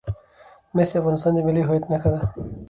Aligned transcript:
مس 0.75 0.89
د 0.93 0.95
افغانستان 1.01 1.31
د 1.35 1.39
ملي 1.47 1.63
هویت 1.67 1.85
نښه 1.91 2.09
ده. 2.13 2.21